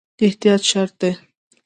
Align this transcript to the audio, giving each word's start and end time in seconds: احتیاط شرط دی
احتیاط 0.25 0.61
شرط 0.71 0.91
دی 0.99 1.11